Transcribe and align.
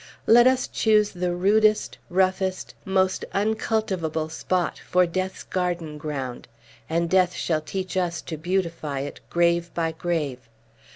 Let 0.25 0.47
us 0.47 0.67
choose 0.67 1.11
the 1.11 1.35
rudest, 1.35 1.99
roughest, 2.09 2.73
most 2.85 3.23
uncultivable 3.35 4.29
spot, 4.29 4.79
for 4.79 5.05
Death's 5.05 5.43
garden 5.43 5.99
ground; 5.99 6.47
and 6.89 7.07
Death 7.07 7.35
shall 7.35 7.61
teach 7.61 7.95
us 7.95 8.19
to 8.23 8.35
beautify 8.35 9.01
it, 9.01 9.19
grave 9.29 9.71
by 9.75 9.91
grave. 9.91 10.39